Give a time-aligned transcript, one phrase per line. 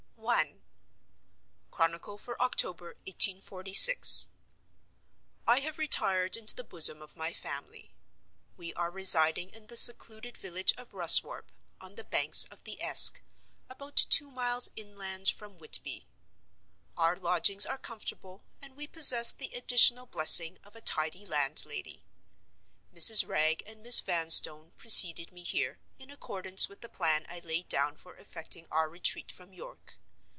[0.23, 1.83] I.
[1.83, 4.29] Chronicle for October, 1846.
[5.47, 7.95] I have retired into the bosom of my family.
[8.55, 11.51] We are residing in the secluded village of Ruswarp,
[11.81, 13.21] on the banks of the Esk,
[13.69, 16.07] about two miles inland from Whitby.
[16.95, 22.03] Our lodgings are comfortable, and we possess the additional blessing of a tidy landlady.
[22.93, 23.27] Mrs.
[23.27, 27.95] Wragge and Miss Vanstone preceded me here, in accordance with the plan I laid down
[27.95, 29.97] for effecting our retreat from York.